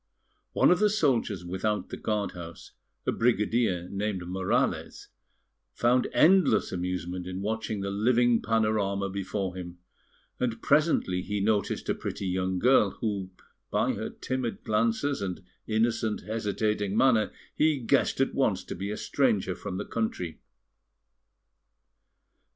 [0.53, 2.71] One of the soldiers without the guard house,
[3.05, 5.09] a brigadier named Morales,
[5.73, 9.77] found endless amusement in watching the living panorama before him;
[10.39, 13.29] and presently he noticed a pretty young girl, who,
[13.69, 18.97] by her timid glances and innocent, hesitating manner, he guessed at once to be a
[18.97, 20.39] stranger from the country.